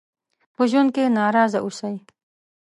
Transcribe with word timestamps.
په 0.55 0.63
ژوند 0.71 0.89
کې 0.95 1.13
ناراضه 1.17 1.59
اوسئ. 1.65 1.95